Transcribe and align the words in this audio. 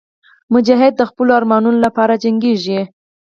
مجاهد 0.53 0.93
د 0.97 1.01
خپلو 1.09 1.31
ارمانونو 1.39 1.79
لپاره 1.85 2.13
جنګېږي. 2.23 2.81